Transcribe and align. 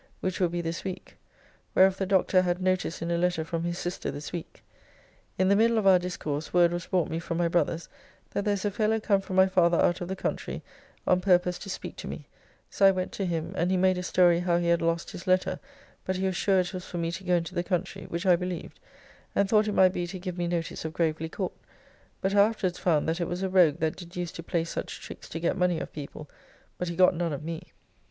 ]which 0.21 0.39
will 0.39 0.49
be 0.49 0.61
this 0.61 0.83
week, 0.83 1.15
whereof 1.75 1.97
the 1.97 2.07
Doctor 2.07 2.41
had 2.41 2.59
notice 2.59 3.03
in 3.03 3.11
a 3.11 3.19
letter 3.19 3.45
from 3.45 3.63
his 3.63 3.77
sister 3.77 4.09
this 4.09 4.31
week. 4.31 4.63
In 5.37 5.47
the 5.47 5.55
middle 5.55 5.77
of 5.77 5.85
our 5.85 5.99
discourse 5.99 6.51
word 6.51 6.71
was 6.73 6.87
brought 6.87 7.07
me 7.07 7.19
from 7.19 7.37
my 7.37 7.47
brother's 7.47 7.87
that 8.31 8.43
there 8.43 8.55
is 8.55 8.65
a 8.65 8.71
fellow 8.71 8.99
come 8.99 9.21
from 9.21 9.35
my 9.35 9.45
father 9.45 9.79
out 9.79 10.01
of 10.01 10.07
the 10.07 10.15
country, 10.15 10.63
on 11.05 11.21
purpose 11.21 11.59
to 11.59 11.69
speak 11.69 11.97
to 11.97 12.07
me, 12.07 12.27
so 12.67 12.87
I 12.87 12.89
went 12.89 13.11
to 13.11 13.25
him 13.27 13.51
and 13.55 13.69
he 13.69 13.77
made 13.77 13.99
a 13.99 14.01
story 14.01 14.39
how 14.39 14.57
he 14.57 14.69
had 14.69 14.81
lost 14.81 15.11
his 15.11 15.27
letter, 15.27 15.59
but 16.03 16.15
he 16.15 16.25
was 16.25 16.35
sure 16.35 16.59
it 16.59 16.73
was 16.73 16.83
for 16.83 16.97
me 16.97 17.11
to 17.11 17.23
go 17.23 17.35
into 17.35 17.53
the 17.53 17.61
country, 17.63 18.05
which 18.07 18.25
I 18.25 18.35
believed, 18.35 18.79
and 19.35 19.47
thought 19.47 19.67
it 19.67 19.73
might 19.75 19.93
be 19.93 20.07
to 20.07 20.17
give 20.17 20.35
me 20.35 20.47
notice 20.47 20.83
of 20.83 20.93
Gravely 20.93 21.29
Court, 21.29 21.53
but 22.21 22.33
I 22.33 22.39
afterwards 22.41 22.79
found 22.79 23.07
that 23.07 23.21
it 23.21 23.27
was 23.27 23.43
a 23.43 23.49
rogue 23.49 23.77
that 23.81 23.97
did 23.97 24.15
use 24.15 24.31
to 24.31 24.41
play 24.41 24.63
such 24.63 24.99
tricks 24.99 25.29
to 25.29 25.39
get 25.39 25.55
money 25.55 25.79
of 25.79 25.93
people, 25.93 26.27
but 26.79 26.87
he 26.87 26.95
got 26.95 27.13
none 27.13 27.33
of 27.33 27.43
me. 27.43 27.61